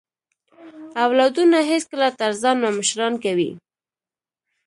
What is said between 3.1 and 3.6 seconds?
کوئ